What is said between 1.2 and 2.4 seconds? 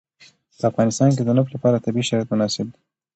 د نفت لپاره طبیعي شرایط